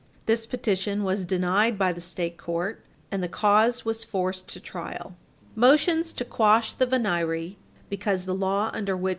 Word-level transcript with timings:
This 0.25 0.47
petition 0.47 1.03
was 1.03 1.27
denied 1.27 1.77
by 1.77 1.93
the 1.93 2.01
State 2.01 2.35
court, 2.35 2.81
and 3.11 3.21
the 3.21 3.27
cause 3.27 3.85
was 3.85 4.03
forced 4.03 4.47
to 4.47 4.59
trial. 4.59 5.15
Motions 5.53 6.11
to 6.13 6.25
quash 6.25 6.73
the 6.73 6.87
venire 6.87 7.55
"because 7.87 8.25
the 8.25 8.33
law 8.33 8.71
under 8.73 8.97
which 8.97 8.99
Page 8.99 8.99
100 8.99 8.99
U. 9.03 9.09